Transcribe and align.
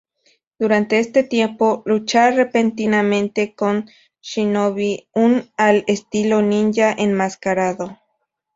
Durante 0.57 0.97
este 0.97 1.21
tiempo, 1.21 1.83
lucha 1.85 2.31
repentinamente 2.31 3.53
como 3.55 3.85
Shinobi, 4.19 5.07
un 5.13 5.47
al 5.57 5.83
estilo 5.85 6.41
ninja 6.41 6.91
enmascarado. 6.91 7.99